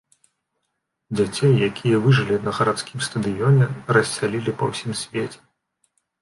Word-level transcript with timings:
Дзяцей, 1.17 1.51
якія 1.69 1.99
выжылі 2.05 2.37
на 2.45 2.51
гарадскім 2.61 2.99
стадыёне, 3.09 3.69
рассялілі 3.99 4.57
па 4.63 4.71
ўсім 4.73 4.91
свеце. 5.05 5.39